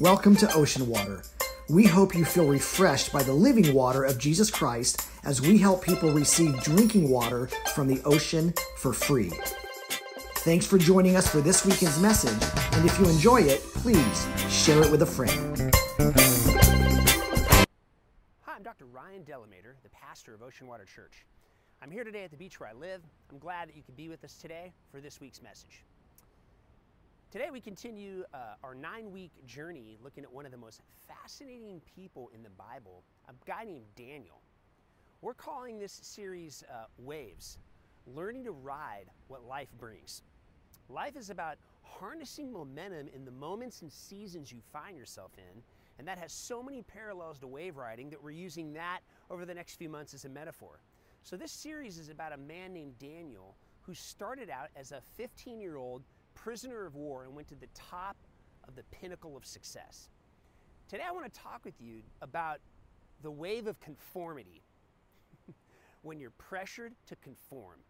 [0.00, 1.22] Welcome to Ocean Water.
[1.68, 5.84] We hope you feel refreshed by the living water of Jesus Christ as we help
[5.84, 9.30] people receive drinking water from the ocean for free.
[10.36, 12.42] Thanks for joining us for this weekend's message,
[12.72, 15.70] and if you enjoy it, please share it with a friend.
[18.40, 18.86] Hi, I'm Dr.
[18.86, 21.26] Ryan Delamater, the pastor of Ocean Water Church.
[21.82, 23.02] I'm here today at the beach where I live.
[23.30, 25.84] I'm glad that you could be with us today for this week's message.
[27.30, 31.80] Today, we continue uh, our nine week journey looking at one of the most fascinating
[31.94, 34.40] people in the Bible, a guy named Daniel.
[35.22, 37.58] We're calling this series uh, Waves
[38.04, 40.22] Learning to Ride What Life Brings.
[40.88, 45.62] Life is about harnessing momentum in the moments and seasons you find yourself in,
[46.00, 49.54] and that has so many parallels to wave riding that we're using that over the
[49.54, 50.80] next few months as a metaphor.
[51.22, 55.60] So, this series is about a man named Daniel who started out as a 15
[55.60, 56.02] year old
[56.42, 58.16] prisoner of war and went to the top
[58.66, 60.08] of the pinnacle of success.
[60.88, 62.58] Today, I want to talk with you about
[63.22, 64.62] the wave of conformity
[66.02, 67.80] when you're pressured to conform.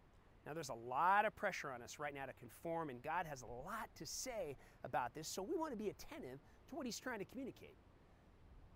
[0.45, 3.41] Now, there's a lot of pressure on us right now to conform, and God has
[3.41, 6.99] a lot to say about this, so we want to be attentive to what He's
[6.99, 7.77] trying to communicate.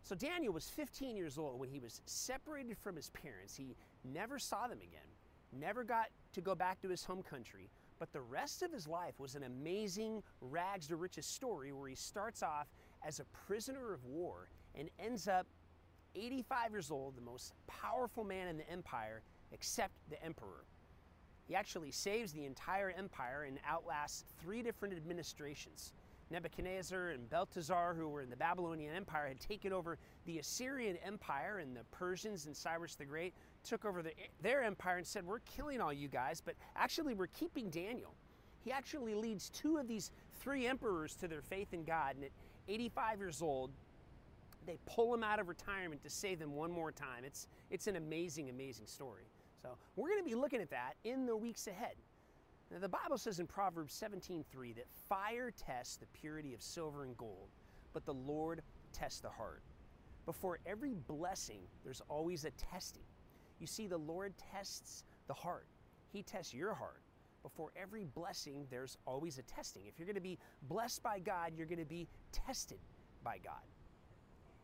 [0.04, 3.56] So, Daniel was 15 years old when he was separated from his parents.
[3.56, 5.10] He never saw them again,
[5.52, 9.20] never got to go back to his home country, but the rest of his life
[9.20, 12.68] was an amazing rags to riches story where he starts off
[13.06, 15.48] as a prisoner of war and ends up
[16.16, 20.66] 85 years old, the most powerful man in the empire, except the emperor.
[21.48, 25.94] He actually saves the entire empire and outlasts three different administrations.
[26.32, 31.60] Nebuchadnezzar and Belteshazzar, who were in the Babylonian Empire, had taken over the Assyrian Empire,
[31.60, 33.34] and the Persians and Cyrus the Great
[33.66, 37.28] took over the, their empire and said, We're killing all you guys, but actually, we're
[37.28, 38.14] keeping Daniel.
[38.64, 42.32] He actually leads two of these three emperors to their faith in God, and at
[42.68, 43.72] 85 years old,
[44.66, 47.24] they pull him out of retirement to save them one more time.
[47.24, 49.26] It's, it's an amazing, amazing story.
[49.62, 51.96] So, we're going to be looking at that in the weeks ahead.
[52.72, 57.16] Now, the Bible says in Proverbs 17:3 that fire tests the purity of silver and
[57.18, 57.50] gold,
[57.94, 59.62] but the Lord tests the heart.
[60.26, 63.04] Before every blessing, there's always a testing.
[63.60, 65.66] You see, the Lord tests the heart.
[66.12, 67.02] He tests your heart.
[67.44, 69.84] Before every blessing, there's always a testing.
[69.88, 72.80] If you're going to be blessed by God, you're going to be tested
[73.24, 73.62] by God.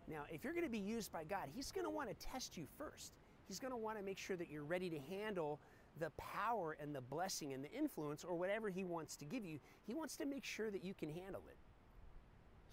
[0.07, 2.57] Now, if you're going to be used by God, He's going to want to test
[2.57, 3.13] you first.
[3.47, 5.59] He's going to want to make sure that you're ready to handle
[5.99, 9.59] the power and the blessing and the influence or whatever He wants to give you.
[9.85, 11.57] He wants to make sure that you can handle it.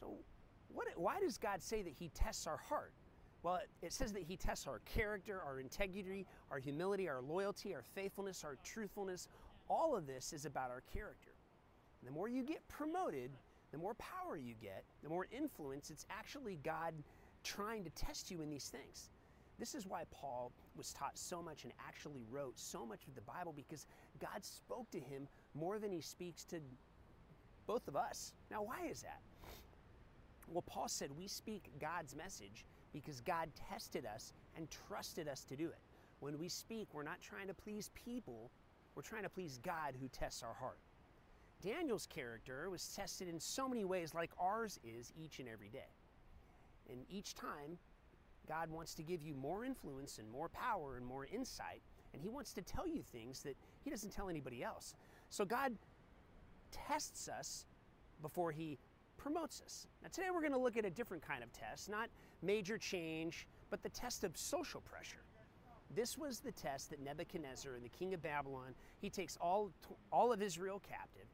[0.01, 0.15] So,
[0.73, 2.93] what, why does God say that He tests our heart?
[3.49, 7.83] Well, it says that He tests our character, our integrity, our humility, our loyalty, our
[7.95, 9.27] faithfulness, our truthfulness.
[9.71, 11.31] All of this is about our character.
[12.03, 13.31] And the more you get promoted,
[13.73, 16.93] the more power you get, the more influence, it's actually God
[17.43, 19.09] trying to test you in these things.
[19.59, 23.23] This is why Paul was taught so much and actually wrote so much of the
[23.23, 23.87] Bible because
[24.21, 26.61] God spoke to him more than he speaks to
[27.67, 28.35] both of us.
[28.51, 29.21] Now, why is that?
[30.49, 32.67] Well, Paul said we speak God's message
[33.05, 35.79] because God tested us and trusted us to do it.
[36.21, 38.51] When we speak, we're not trying to please people,
[38.95, 40.79] we're trying to please God who tests our heart.
[41.63, 45.91] Daniel's character was tested in so many ways, like ours is each and every day.
[46.91, 47.79] And each time,
[48.49, 51.83] God wants to give you more influence and more power and more insight,
[52.13, 54.95] and He wants to tell you things that He doesn't tell anybody else.
[55.31, 55.75] So God
[56.73, 57.67] tests us
[58.23, 58.79] before He
[59.19, 59.87] promotes us.
[60.03, 62.09] Now, today we're going to look at a different kind of test, not
[62.43, 65.23] major change, but the test of social pressure.
[65.95, 69.71] This was the test that Nebuchadnezzar and the king of Babylon, he takes all,
[70.13, 71.27] all of Israel captive,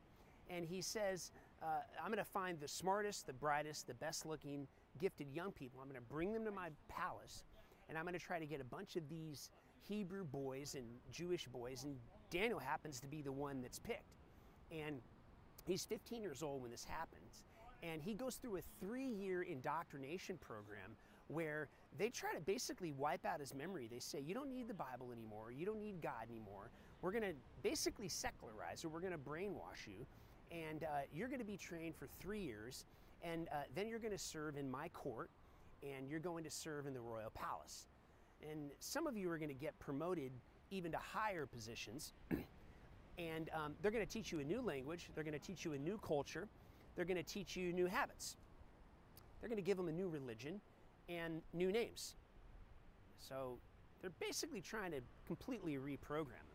[0.49, 1.33] and he says,
[1.63, 4.67] uh, I'm going to find the smartest, the brightest, the best looking,
[5.01, 5.81] gifted young people.
[5.81, 7.45] I'm going to bring them to my palace,
[7.89, 9.51] and I'm going to try to get a bunch of these
[9.89, 11.97] Hebrew boys and Jewish boys, and
[12.31, 14.15] Daniel happens to be the one that's picked.
[14.71, 15.01] And
[15.67, 17.45] he's 15 years old when this happens,
[17.85, 20.97] and he goes through a three year indoctrination program
[21.29, 23.89] where they try to basically wipe out his memory.
[23.91, 26.71] They say, You don't need the Bible anymore, you don't need God anymore.
[27.03, 30.07] We're going to basically secularize you, we're going to brainwash you,
[30.51, 32.87] and uh, you're going to be trained for three years,
[33.23, 35.29] and uh, then you're going to serve in my court,
[35.83, 37.87] and you're going to serve in the royal palace.
[38.51, 40.31] And some of you are going to get promoted
[40.71, 42.13] even to higher positions.
[43.19, 45.75] and um, they're going to teach you a new language, they're going to teach you
[45.75, 46.49] a new culture,
[46.94, 48.37] they're going to teach you new habits.
[49.41, 50.61] They're going to give them a new religion
[51.08, 52.14] and new names.
[53.19, 53.58] So
[54.00, 56.55] they're basically trying to completely reprogram them.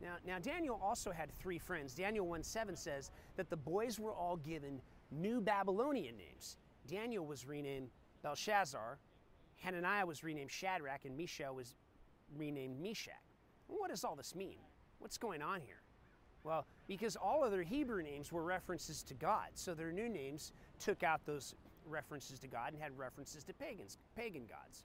[0.00, 1.94] Now, now Daniel also had three friends.
[1.94, 4.80] Daniel 1 7 says that the boys were all given
[5.10, 6.56] new Babylonian names,
[6.86, 7.88] Daniel was renamed
[8.22, 8.98] Belshazzar,
[9.56, 11.74] Hananiah was renamed Shadrach, and Mishael was
[12.36, 13.14] renamed Meshach.
[13.68, 14.58] what does all this mean?
[14.98, 15.80] What's going on here?
[16.44, 21.02] Well, because all other Hebrew names were references to God, so their new names took
[21.02, 21.54] out those
[21.86, 24.84] references to God and had references to pagans, pagan gods.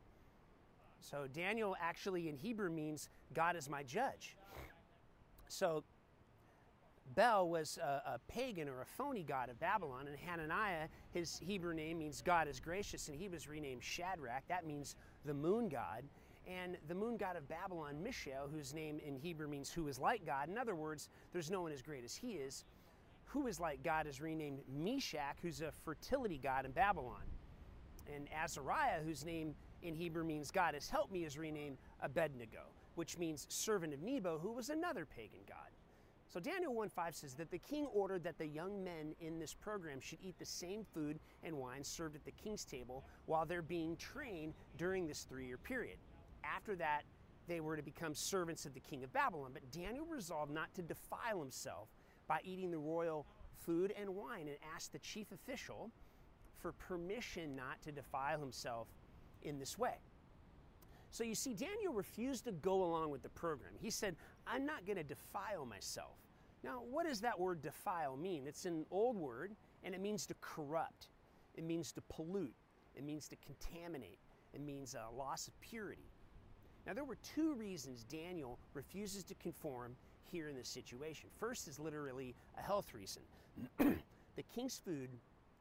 [0.99, 4.35] So Daniel actually in Hebrew means God is my judge.
[5.47, 5.83] So
[7.15, 11.73] Bel was a, a, pagan or a phony god of Babylon, and Hananiah, his Hebrew
[11.73, 14.47] name means God is gracious, and he was renamed Shadrach.
[14.47, 14.95] That means
[15.25, 16.03] the moon god.
[16.47, 20.25] And the moon god of Babylon, Mishael, whose name in Hebrew means who is like
[20.25, 20.49] God.
[20.49, 22.65] In other words, there's no one as great as he is.
[23.25, 27.23] Who is like God is renamed Meshach, who's a fertility god in Babylon.
[28.13, 32.63] And Azariah, whose name in Hebrew means God has helped me, is renamed Abednego,
[32.95, 35.69] which means servant of Nebo, who was another pagan god.
[36.27, 39.99] So Daniel 1:5 says that the king ordered that the young men in this program
[39.99, 43.97] should eat the same food and wine served at the king's table while they're being
[43.97, 45.97] trained during this three-year period.
[46.43, 47.03] After that,
[47.47, 49.51] they were to become servants of the king of Babylon.
[49.53, 51.89] But Daniel resolved not to defile himself
[52.27, 53.25] by eating the royal
[53.65, 55.91] food and wine and asked the chief official
[56.59, 58.87] for permission not to defile himself
[59.41, 59.95] in this way.
[61.11, 63.73] So you see, Daniel refused to go along with the program.
[63.81, 64.15] He said,
[64.47, 66.15] I'm not going to defile myself.
[66.63, 68.45] Now, what does that word defile mean?
[68.47, 71.07] It's an old word and it means to corrupt,
[71.55, 72.53] it means to pollute,
[72.95, 74.19] it means to contaminate,
[74.53, 76.10] it means a loss of purity.
[76.85, 79.95] Now, there were two reasons Daniel refuses to conform
[80.31, 81.29] here in this situation.
[81.39, 83.21] First is literally a health reason.
[83.77, 85.09] the king's food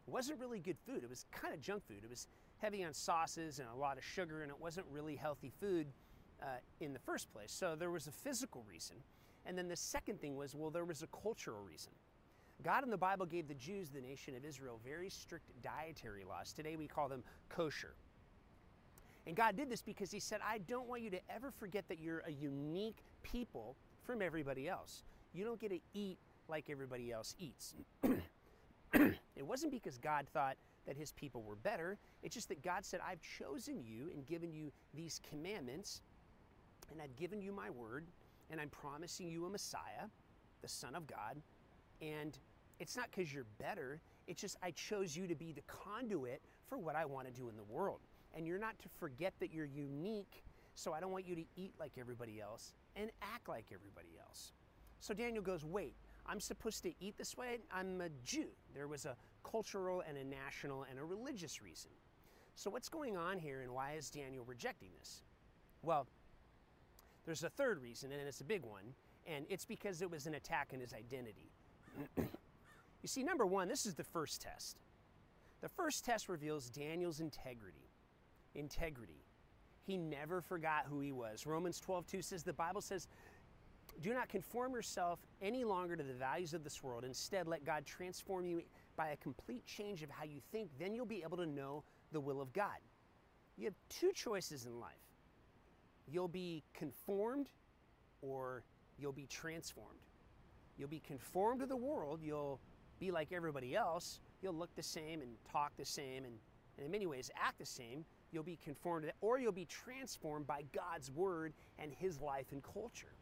[0.07, 1.99] wasn't really good food, it was kind of junk food.
[2.03, 2.27] It was
[2.59, 5.87] heavy on sauces and a lot of sugar, and it wasn't really healthy food
[6.43, 6.47] uh,
[6.81, 7.53] in the first place.
[7.53, 8.97] So there was a physical reason.
[9.47, 11.93] And then the second thing was, well, there was a cultural reason.
[12.63, 16.53] God in the Bible gave the Jews, the nation of Israel, very strict dietary laws.
[16.53, 17.95] Today we call them kosher.
[19.27, 21.99] And God did this because He said, I don't want you to ever forget that
[22.01, 25.05] you're a unique people from everybody else.
[25.33, 26.19] You don't get to eat
[26.49, 27.75] like everybody else eats.
[28.95, 30.57] it wasn't because God thought
[30.87, 34.53] that His people were better, it's just that God said, I've chosen you and given
[34.53, 36.01] you these commandments,
[36.91, 38.07] and I've given you my word,
[38.51, 40.09] and I'm promising you a Messiah,
[40.63, 41.37] the Son of God.
[42.03, 42.37] And
[42.81, 46.79] it's not because you're better, it's just I chose you to be the conduit for
[46.79, 48.01] what I want to do in the world.
[48.37, 50.45] And you're not to forget that you're unique,
[50.75, 54.53] so I don't want you to eat like everybody else and act like everybody else.
[55.01, 55.95] So Daniel goes, Wait,
[56.27, 57.59] I'm supposed to eat this way?
[57.73, 58.49] I'm a Jew.
[58.75, 61.91] There was a cultural and a national and a religious reason.
[62.55, 65.23] So, what's going on here and why is Daniel rejecting this?
[65.83, 66.07] Well,
[67.25, 68.95] there's a third reason, and it's a big one,
[69.27, 71.51] and it's because it was an attack on his identity.
[72.17, 74.79] you see, number one, this is the first test.
[75.61, 77.90] The first test reveals Daniel's integrity.
[78.55, 79.25] Integrity.
[79.87, 81.47] He never forgot who he was.
[81.47, 83.09] Romans 12, 2 says, the Bible says,
[84.03, 87.05] do not conform yourself any longer to the values of this world.
[87.05, 88.63] Instead, let God transform you
[88.97, 90.71] by a complete change of how you think.
[90.79, 91.83] Then you'll be able to know
[92.13, 92.79] the will of God.
[93.57, 94.95] You have two choices in life
[96.13, 97.49] you'll be conformed
[98.23, 98.65] or
[98.99, 100.01] you'll be transformed.
[100.77, 102.59] You'll be conformed to the world, you'll
[102.99, 106.35] be like everybody else, you'll look the same and talk the same and,
[106.77, 108.05] and in many ways act the same.
[108.33, 112.47] You'll be conformed to that, or you'll be transformed by God's word and his life
[112.53, 113.13] and culture.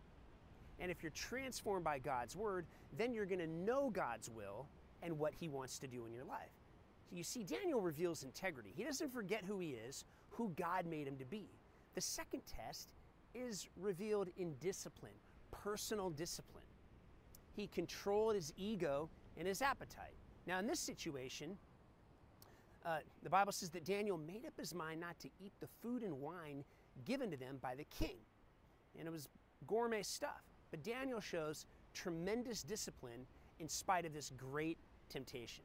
[0.81, 4.67] And if you're transformed by God's word, then you're going to know God's will
[5.03, 6.53] and what he wants to do in your life.
[7.11, 8.73] So you see, Daniel reveals integrity.
[8.77, 11.49] He doesn't forget who he is, who God made him to be.
[11.95, 12.93] The second test
[13.35, 15.13] is revealed in discipline,
[15.51, 16.65] personal discipline.
[17.57, 20.15] He controlled his ego and his appetite.
[20.47, 21.57] Now, in this situation,
[22.85, 26.03] uh, the Bible says that Daniel made up his mind not to eat the food
[26.03, 26.65] and wine
[27.05, 28.17] given to them by the king.
[28.99, 29.29] And it was
[29.67, 30.43] gourmet stuff.
[30.71, 33.27] But Daniel shows tremendous discipline
[33.59, 35.65] in spite of this great temptation.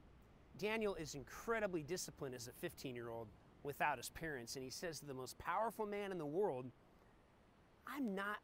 [0.57, 3.27] Daniel is incredibly disciplined as a 15 year old
[3.63, 6.65] without his parents, and he says to the most powerful man in the world,
[7.87, 8.37] I'm not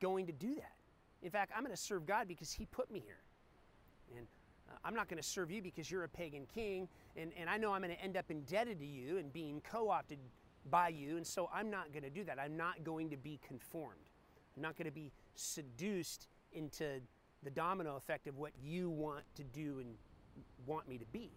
[0.00, 0.72] going to do that.
[1.22, 3.20] In fact, I'm going to serve God because he put me here.
[4.16, 4.26] And
[4.68, 7.56] Uh, I'm not going to serve you because you're a pagan king, and, and I
[7.56, 10.18] know I'm going to end up indebted to you and being co opted
[10.70, 12.38] by you, and so I'm not going to do that.
[12.38, 14.10] I'm not going to be conformed.
[14.56, 17.00] I'm not going to be seduced into
[17.42, 19.94] the domino effect of what you want to do and
[20.66, 21.30] want me to be.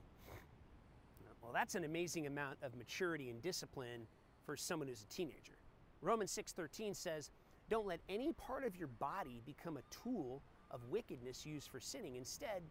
[1.42, 4.08] Well, that's an amazing amount of maturity and discipline
[4.46, 5.58] for someone who's a teenager.
[6.02, 7.30] Romans 6:13 says,
[7.70, 10.42] "Don't let any part of your body become a tool
[10.72, 12.16] of wickedness used for sinning.
[12.16, 12.62] Instead,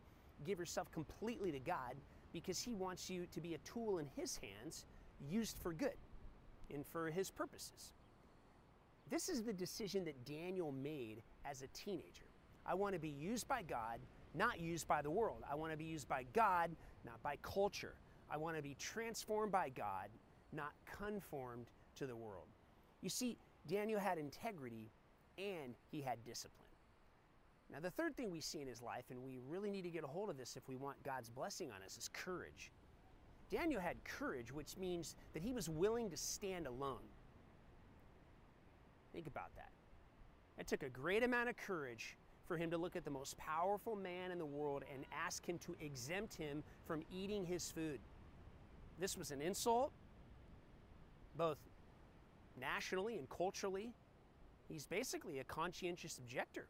[0.47, 1.95] give yourself completely to God,
[2.33, 4.87] because he wants you to be a tool in his hands
[5.31, 5.97] used for good
[6.73, 7.93] and for his purposes.
[9.11, 12.25] This is the decision that Daniel made as a teenager.
[12.67, 14.01] I want to be used by God,
[14.35, 15.43] not used by the world.
[15.51, 16.71] I want to be used by God,
[17.05, 17.95] not by culture.
[18.31, 20.09] I want to be transformed by God,
[20.53, 22.47] not conformed to the world.
[23.03, 23.37] You see,
[23.69, 24.91] Daniel had integrity
[25.39, 26.64] and he had discipline.
[27.75, 30.05] Now, the third thing we see in his life, and we really need to get
[30.05, 32.71] a hold of this if we want God's blessing on us, is courage.
[33.51, 37.03] Daniel had courage, which means that he was willing to stand alone.
[39.13, 39.71] Think about that.
[40.57, 42.17] It took a great amount of courage
[42.47, 45.59] for him to look at the most powerful man in the world and ask him
[45.59, 47.99] to exempt him from eating his food.
[49.01, 49.91] This was an insult,
[51.37, 51.59] both
[52.61, 53.93] nationally and culturally.
[54.69, 56.69] He's basically a conscientious objector.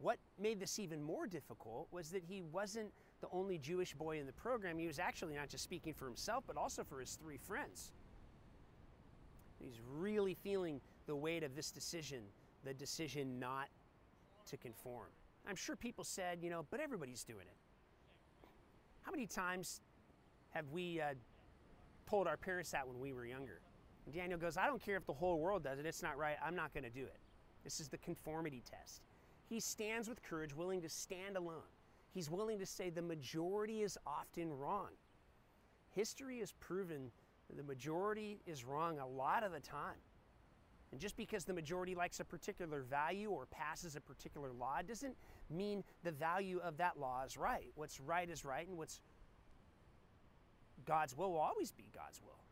[0.00, 2.90] What made this even more difficult was that he wasn't
[3.20, 4.78] the only Jewish boy in the program.
[4.78, 7.92] He was actually not just speaking for himself, but also for his three friends.
[9.58, 12.22] He's really feeling the weight of this decision,
[12.64, 13.68] the decision not
[14.46, 15.08] to conform.
[15.46, 18.48] I'm sure people said, you know, but everybody's doing it.
[19.02, 19.82] How many times
[20.50, 21.12] have we uh,
[22.08, 23.60] told our parents that when we were younger?
[24.06, 26.36] And Daniel goes, I don't care if the whole world does it, it's not right,
[26.42, 27.18] I'm not going to do it.
[27.64, 29.02] This is the conformity test.
[29.50, 31.68] He stands with courage, willing to stand alone.
[32.14, 34.90] He's willing to say the majority is often wrong.
[35.90, 37.10] History has proven
[37.56, 39.98] the majority is wrong a lot of the time.
[40.92, 45.16] And just because the majority likes a particular value or passes a particular law doesn't
[45.50, 47.72] mean the value of that law is right.
[47.74, 49.00] What's right is right, and what's
[50.86, 52.44] God's will will always be God's will.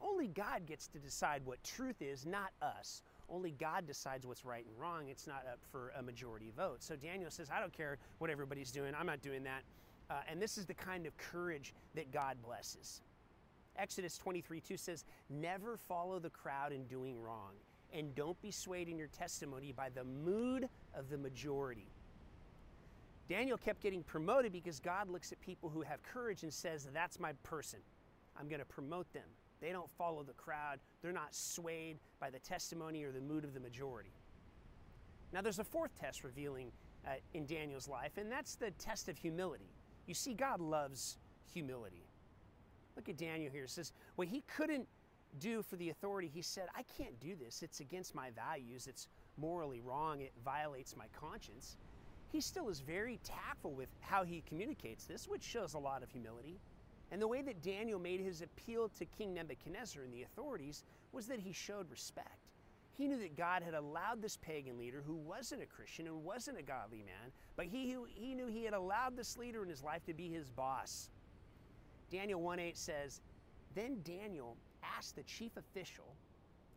[0.00, 3.02] Only God gets to decide what truth is, not us.
[3.28, 5.08] Only God decides what's right and wrong.
[5.08, 6.82] It's not up for a majority vote.
[6.82, 8.94] So Daniel says, I don't care what everybody's doing.
[8.98, 9.62] I'm not doing that.
[10.08, 13.00] Uh, and this is the kind of courage that God blesses.
[13.76, 17.52] Exodus 23 2 says, Never follow the crowd in doing wrong,
[17.92, 21.88] and don't be swayed in your testimony by the mood of the majority.
[23.28, 27.18] Daniel kept getting promoted because God looks at people who have courage and says, That's
[27.18, 27.80] my person.
[28.38, 29.24] I'm going to promote them.
[29.60, 33.54] They don't follow the crowd, they're not swayed by the testimony or the mood of
[33.54, 34.12] the majority.
[35.32, 36.70] Now, there's a fourth test revealing
[37.06, 39.70] uh, in Daniel's life, and that's the test of humility.
[40.06, 41.18] You see, God loves
[41.52, 42.06] humility.
[42.96, 43.64] Look at Daniel here.
[43.64, 44.86] It says, What he couldn't
[45.38, 47.62] do for the authority, he said, I can't do this.
[47.62, 48.86] It's against my values.
[48.86, 50.20] It's morally wrong.
[50.20, 51.76] It violates my conscience.
[52.32, 56.10] He still is very tactful with how he communicates this, which shows a lot of
[56.10, 56.58] humility.
[57.12, 61.26] And the way that Daniel made his appeal to King Nebuchadnezzar and the authorities was
[61.26, 62.40] that he showed respect.
[62.96, 66.58] He knew that God had allowed this pagan leader who wasn't a Christian and wasn't
[66.58, 70.04] a godly man, but he, he knew he had allowed this leader in his life
[70.06, 71.10] to be his boss.
[72.10, 73.20] Daniel 1:8 says,
[73.74, 76.16] Then Daniel asked the chief official,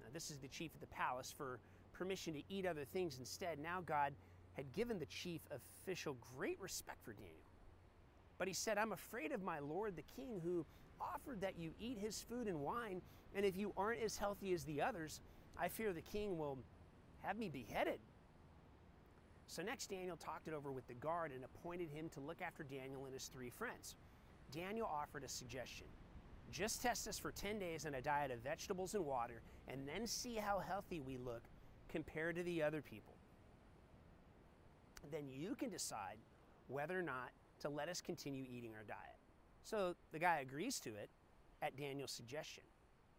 [0.01, 1.59] now this is the chief of the palace, for
[1.93, 3.59] permission to eat other things instead.
[3.59, 4.13] Now God
[4.53, 7.48] had given the chief official great respect for Daniel.
[8.39, 10.65] But he said, I'm afraid of my lord the king, who
[10.99, 13.03] offered that you eat his food and wine,
[13.35, 15.21] and if you aren't as healthy as the others,
[15.59, 16.57] I fear the king will
[17.21, 17.99] have me beheaded.
[19.45, 22.63] So next, Daniel talked it over with the guard and appointed him to look after
[22.63, 23.95] Daniel and his three friends.
[24.51, 25.85] Daniel offered a suggestion
[26.51, 30.07] just test us for 10 days on a diet of vegetables and water, and then
[30.07, 31.43] see how healthy we look
[31.89, 33.13] compared to the other people.
[35.11, 36.17] Then you can decide
[36.67, 39.17] whether or not to let us continue eating our diet.
[39.63, 41.09] So the guy agrees to it
[41.61, 42.63] at Daniel's suggestion.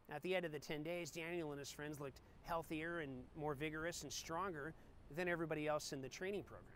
[0.08, 3.22] Now, at the end of the 10 days, Daniel and his friends looked healthier and
[3.36, 4.74] more vigorous and stronger
[5.14, 6.66] than everybody else in the training program.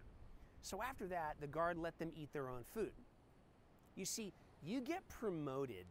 [0.62, 2.92] So after that, the guard let them eat their own food.
[3.96, 5.86] You see, you get promoted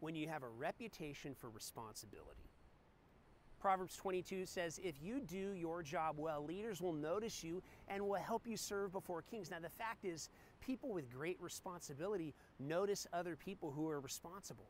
[0.00, 2.43] when you have a reputation for responsibility.
[3.64, 8.12] Proverbs 22 says, If you do your job well, leaders will notice you and will
[8.16, 9.50] help you serve before kings.
[9.50, 10.28] Now, the fact is,
[10.60, 14.66] people with great responsibility notice other people who are responsible.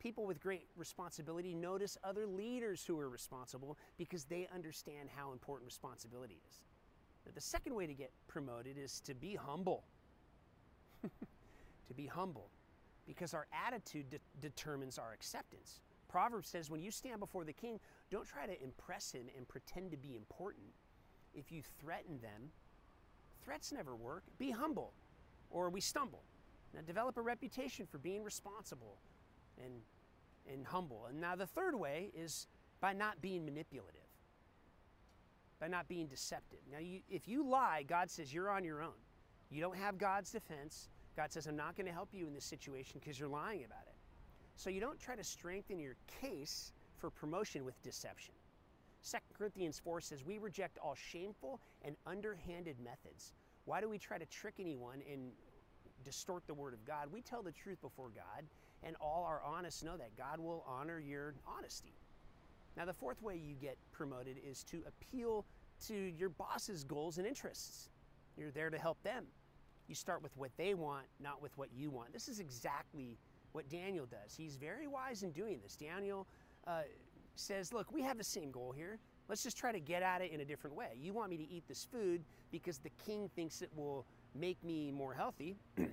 [0.00, 5.64] People with great responsibility notice other leaders who are responsible because they understand how important
[5.64, 6.56] responsibility is.
[7.24, 9.84] Now, the second way to get promoted is to be humble.
[11.04, 12.48] to be humble
[13.06, 15.78] because our attitude de- determines our acceptance.
[16.08, 19.90] Proverbs says when you stand before the king, don't try to impress him and pretend
[19.90, 20.66] to be important.
[21.34, 22.50] If you threaten them,
[23.44, 24.22] threats never work.
[24.38, 24.92] Be humble
[25.50, 26.22] or we stumble.
[26.74, 28.98] Now develop a reputation for being responsible
[29.62, 29.72] and,
[30.52, 31.06] and humble.
[31.08, 32.46] And now the third way is
[32.80, 34.00] by not being manipulative,
[35.60, 36.58] by not being deceptive.
[36.70, 38.98] Now, you, if you lie, God says you're on your own.
[39.50, 40.88] You don't have God's defense.
[41.16, 43.84] God says, I'm not going to help you in this situation because you're lying about
[43.86, 43.95] it.
[44.56, 48.34] So you don't try to strengthen your case for promotion with deception.
[49.08, 53.34] 2 Corinthians 4 says, We reject all shameful and underhanded methods.
[53.66, 55.30] Why do we try to trick anyone and
[56.04, 57.08] distort the word of God?
[57.12, 58.44] We tell the truth before God,
[58.82, 61.92] and all our honest know that God will honor your honesty.
[62.76, 65.44] Now, the fourth way you get promoted is to appeal
[65.86, 67.90] to your boss's goals and interests.
[68.36, 69.24] You're there to help them.
[69.88, 72.12] You start with what they want, not with what you want.
[72.12, 73.16] This is exactly
[73.56, 74.36] what Daniel does.
[74.36, 75.74] He's very wise in doing this.
[75.76, 76.26] Daniel
[76.66, 76.82] uh,
[77.34, 78.98] says, Look, we have the same goal here.
[79.28, 80.90] Let's just try to get at it in a different way.
[81.00, 82.22] You want me to eat this food
[82.52, 85.56] because the king thinks it will make me more healthy.
[85.76, 85.88] and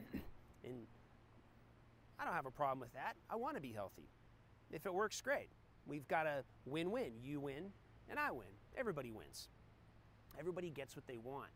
[2.20, 3.16] I don't have a problem with that.
[3.30, 4.10] I want to be healthy.
[4.72, 5.48] If it works, great.
[5.88, 7.14] We've got a win win.
[7.24, 7.72] You win,
[8.10, 8.48] and I win.
[8.78, 9.48] Everybody wins.
[10.38, 11.50] Everybody gets what they want.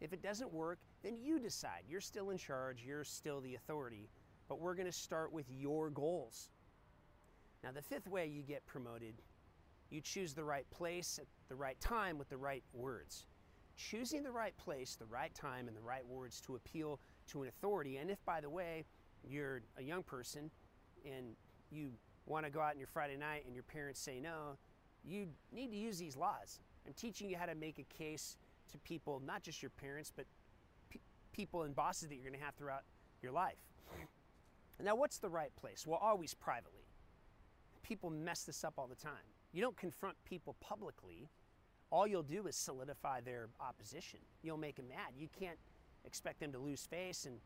[0.00, 1.82] If it doesn't work, then you decide.
[1.88, 4.08] You're still in charge, you're still the authority,
[4.48, 6.50] but we're going to start with your goals.
[7.62, 9.14] Now, the fifth way you get promoted,
[9.90, 13.26] you choose the right place at the right time with the right words.
[13.76, 17.48] Choosing the right place, the right time, and the right words to appeal to an
[17.48, 17.96] authority.
[17.96, 18.84] And if, by the way,
[19.26, 20.50] you're a young person
[21.04, 21.34] and
[21.70, 21.90] you
[22.26, 24.56] want to go out on your Friday night and your parents say no,
[25.04, 26.60] you need to use these laws.
[26.86, 28.36] I'm teaching you how to make a case
[28.72, 30.26] to people, not just your parents, but
[30.90, 31.00] pe-
[31.32, 32.82] people and bosses that you're going to have throughout
[33.22, 33.56] your life.
[34.82, 35.86] Now, what's the right place?
[35.86, 36.84] Well, always privately.
[37.82, 39.12] People mess this up all the time.
[39.52, 41.28] You don't confront people publicly.
[41.90, 44.18] All you'll do is solidify their opposition.
[44.42, 45.14] You'll make them mad.
[45.16, 45.58] You can't
[46.04, 47.38] expect them to lose face and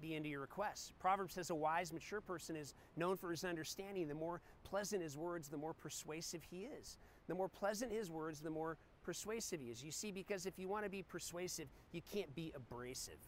[0.00, 0.92] be into your requests.
[0.98, 4.08] Proverbs says a wise, mature person is known for his understanding.
[4.08, 6.98] The more pleasant his words, the more persuasive he is.
[7.28, 9.82] The more pleasant his words, the more persuasive he is.
[9.82, 13.18] You see, because if you want to be persuasive, you can't be abrasive.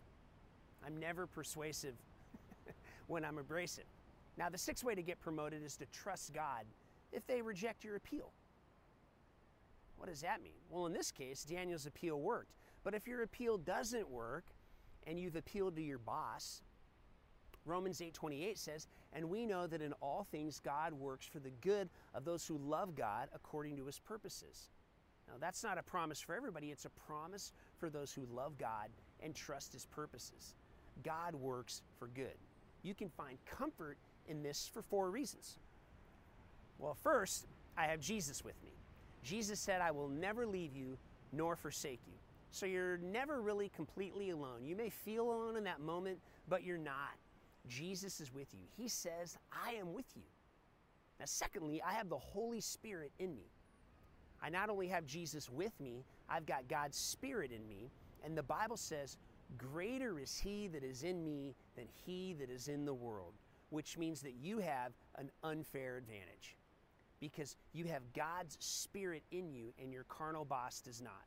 [0.85, 1.95] I'm never persuasive
[3.09, 3.85] when I'm abrasive.
[4.37, 6.65] Now, the sixth way to get promoted is to trust God
[7.13, 8.31] if they reject your appeal.
[9.97, 10.53] What does that mean?
[10.71, 12.53] Well, in this case, Daniel's appeal worked.
[12.85, 14.45] But if your appeal doesn't work
[15.07, 16.63] and you've appealed to your boss,
[17.65, 21.91] Romans 8:28 says, "And we know that in all things God works for the good
[22.15, 24.71] of those who love God according to his purposes."
[25.27, 28.91] Now, that's not a promise for everybody, it's a promise for those who love God
[29.21, 30.55] and trust his purposes.
[31.03, 32.39] God works for good.
[32.89, 33.99] You can find comfort
[34.29, 35.59] in this for four reasons.
[36.79, 37.47] Well, first,
[37.77, 38.71] I have Jesus with me.
[39.23, 40.97] Jesus said, I will never leave you
[41.31, 42.15] nor forsake you.
[42.51, 44.65] So you're never really completely alone.
[44.65, 47.13] You may feel alone in that moment, but you're not.
[47.69, 48.65] Jesus is with you.
[48.79, 50.23] He says, I am with you.
[51.21, 53.51] Now, secondly, I have the Holy Spirit in me.
[54.43, 57.91] I not only have Jesus with me, I've got God's Spirit in me.
[58.25, 59.19] And the Bible says,
[59.57, 63.35] Greater is He that is in me than He that is in the world,
[63.71, 66.57] which means that you have an unfair advantage
[67.21, 71.27] because you have God's Spirit in you and your carnal boss does not.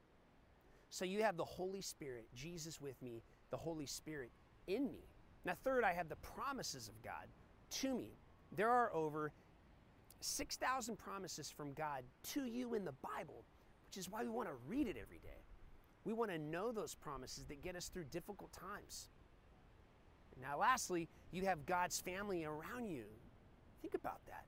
[0.90, 4.32] So you have the Holy Spirit, Jesus with me, the Holy Spirit
[4.68, 5.08] in me.
[5.46, 7.28] Now, third, I have the promises of God
[7.82, 8.12] to me.
[8.56, 9.32] There are over
[10.20, 12.04] 6,000 promises from God
[12.34, 13.44] to you in the Bible,
[13.88, 15.42] which is why we want to read it every day.
[16.06, 19.10] We want to know those promises that get us through difficult times.
[20.42, 23.04] Now, lastly, you have God's family around you.
[23.82, 24.46] Think about that.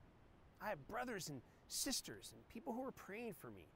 [0.60, 3.66] I have brothers and sisters and people who are praying for me,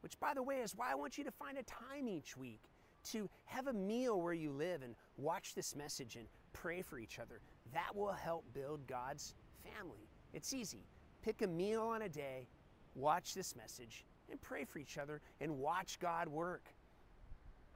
[0.00, 2.60] which, by the way, is why I want you to find a time each week
[3.04, 7.18] to have a meal where you live and watch this message and pray for each
[7.18, 7.40] other.
[7.72, 10.08] That will help build God's family.
[10.32, 10.84] It's easy.
[11.22, 12.46] Pick a meal on a day,
[12.94, 16.64] watch this message, and pray for each other and watch God work.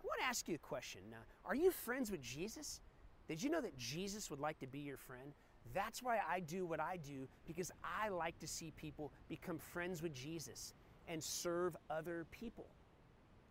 [0.06, 1.00] I want to ask you a question.
[1.10, 2.80] Now, are you friends with Jesus?
[3.26, 5.32] Did you know that Jesus would like to be your friend?
[5.74, 10.02] That's why I do what I do because I like to see people become friends
[10.02, 10.74] with Jesus
[11.08, 12.66] and serve other people.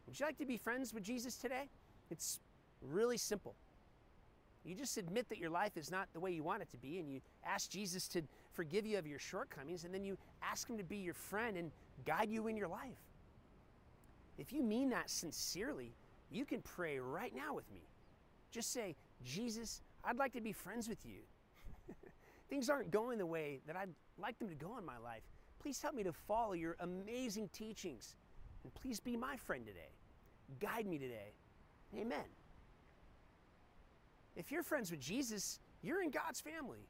[0.07, 1.67] Would you like to be friends with Jesus today?
[2.09, 2.39] It's
[2.81, 3.55] really simple.
[4.63, 6.99] You just admit that your life is not the way you want it to be,
[6.99, 8.21] and you ask Jesus to
[8.53, 11.69] forgive you of your shortcomings, and then you ask Him to be your friend and
[12.05, 12.97] guide you in your life.
[14.37, 15.91] If you mean that sincerely,
[16.31, 17.81] you can pray right now with me.
[18.51, 21.19] Just say, Jesus, I'd like to be friends with you.
[22.49, 25.23] Things aren't going the way that I'd like them to go in my life.
[25.59, 28.15] Please help me to follow your amazing teachings.
[28.63, 29.91] And please be my friend today.
[30.59, 31.33] Guide me today.
[31.97, 32.25] Amen.
[34.35, 36.87] If you're friends with Jesus, you're in God's family.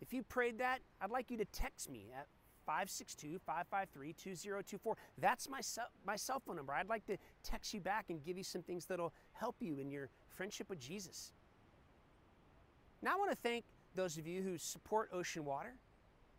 [0.00, 2.26] If you prayed that, I'd like you to text me at
[2.68, 4.94] 562-553-2024.
[5.18, 5.60] That's my,
[6.06, 6.72] my cell phone number.
[6.72, 9.90] I'd like to text you back and give you some things that'll help you in
[9.90, 11.32] your friendship with Jesus.
[13.02, 15.74] Now I want to thank those of you who support Ocean Water.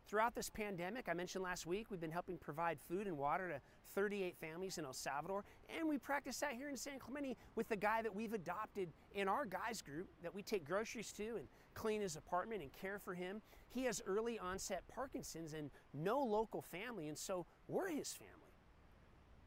[0.08, 3.62] Throughout this pandemic, I mentioned last week, we've been helping provide food and water to
[3.94, 5.44] 38 families in El Salvador,
[5.78, 9.28] and we practice that here in San Clemente with the guy that we've adopted in
[9.28, 13.14] our guys group that we take groceries to and clean his apartment and care for
[13.14, 13.42] him.
[13.70, 18.54] He has early onset Parkinson's and no local family, and so we're his family.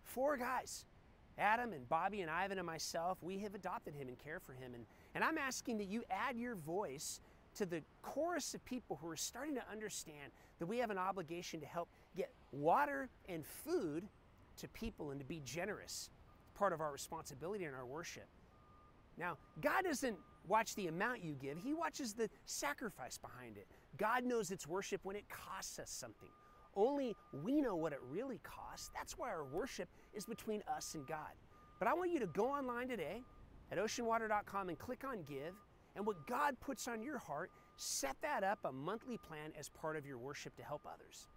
[0.02, 0.84] Four guys.
[1.36, 4.74] Adam and Bobby and Ivan and myself, we have adopted him and care for him.
[4.74, 7.20] And, and I'm asking that you add your voice
[7.54, 11.60] to the chorus of people who are starting to understand that we have an obligation
[11.60, 14.04] to help get water and food
[14.58, 16.10] to people and to be generous.
[16.48, 18.26] It's Part of our responsibility in our worship.
[19.16, 23.66] Now, God doesn't watch the amount you give, He watches the sacrifice behind it.
[23.96, 26.28] God knows it's worship when it costs us something.
[26.76, 28.90] Only we know what it really costs.
[28.94, 31.30] That's why our worship is between us and God.
[31.78, 33.22] But I want you to go online today
[33.70, 35.54] at oceanwater.com and click on Give.
[35.96, 39.96] And what God puts on your heart, set that up a monthly plan as part
[39.96, 41.28] of your worship to help others.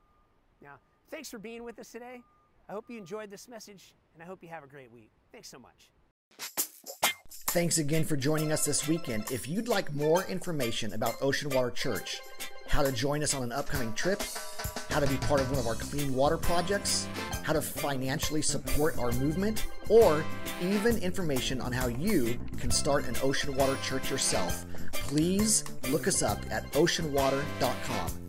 [0.62, 0.80] Now,
[1.12, 2.22] thanks for being with us today.
[2.68, 5.12] I hope you enjoyed this message, and I hope you have a great week.
[5.32, 5.92] Thanks so much.
[7.30, 9.32] Thanks again for joining us this weekend.
[9.32, 12.20] If you'd like more information about Ocean Water Church,
[12.68, 14.22] how to join us on an upcoming trip,
[14.90, 17.08] how to be part of one of our clean water projects,
[17.48, 20.22] how to financially support our movement, or
[20.62, 26.22] even information on how you can start an ocean water church yourself, please look us
[26.22, 28.27] up at oceanwater.com.